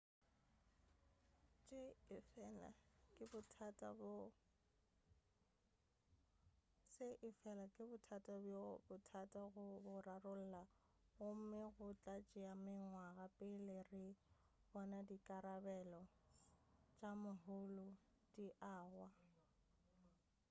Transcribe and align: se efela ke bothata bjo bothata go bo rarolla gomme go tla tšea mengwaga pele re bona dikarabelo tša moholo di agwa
se 1.65 1.81
efela 2.17 2.71
ke 3.15 3.23
bothata 3.31 3.89
bjo 8.45 8.63
bothata 8.87 9.43
go 9.53 9.65
bo 9.85 9.95
rarolla 10.07 10.63
gomme 11.17 11.61
go 11.75 11.87
tla 12.01 12.15
tšea 12.27 12.53
mengwaga 12.65 13.25
pele 13.37 13.77
re 13.91 14.05
bona 14.71 14.99
dikarabelo 15.09 16.01
tša 16.95 17.11
moholo 17.23 17.87
di 18.33 18.45
agwa 18.77 19.09